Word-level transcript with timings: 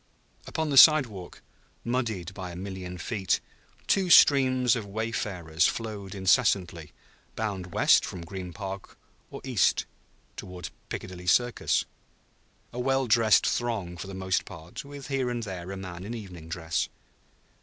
Upon 0.47 0.71
the 0.71 0.77
sidewalk, 0.79 1.43
muddied 1.83 2.33
by 2.33 2.49
a 2.49 2.55
million 2.55 2.97
feet, 2.97 3.39
two 3.85 4.09
streams 4.09 4.75
of 4.75 4.83
wayfarers 4.87 5.67
flowed 5.67 6.15
incessantly, 6.15 6.91
bound 7.35 7.71
west 7.71 8.03
from 8.03 8.21
Green 8.25 8.51
Park 8.51 8.97
or 9.29 9.41
east 9.43 9.85
toward 10.35 10.71
Piccadilly 10.89 11.27
Circus; 11.27 11.85
a 12.73 12.79
well 12.79 13.05
dressed 13.05 13.45
throng 13.45 13.95
for 13.95 14.07
the 14.07 14.15
most 14.15 14.43
part, 14.43 14.83
with 14.83 15.07
here 15.09 15.29
and 15.29 15.43
there 15.43 15.71
a 15.71 15.77
man 15.77 16.03
in 16.03 16.15
evening 16.15 16.49
dress. 16.49 16.89